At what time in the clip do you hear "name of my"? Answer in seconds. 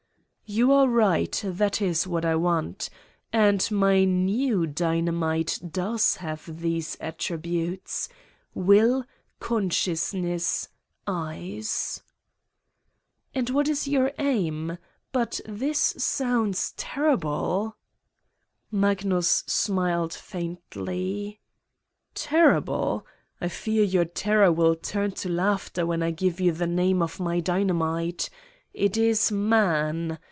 26.67-27.39